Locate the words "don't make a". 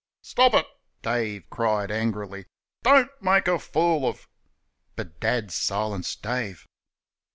2.81-3.59